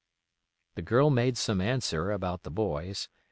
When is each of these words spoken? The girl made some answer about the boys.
The 0.73 0.81
girl 0.81 1.11
made 1.11 1.37
some 1.37 1.61
answer 1.61 2.09
about 2.11 2.41
the 2.41 2.49
boys. 2.49 3.07